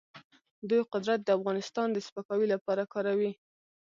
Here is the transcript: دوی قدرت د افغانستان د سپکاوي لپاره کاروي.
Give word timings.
دوی 0.69 0.81
قدرت 0.93 1.19
د 1.23 1.29
افغانستان 1.37 1.87
د 1.91 1.97
سپکاوي 2.07 2.47
لپاره 2.53 2.83
کاروي. 2.93 3.31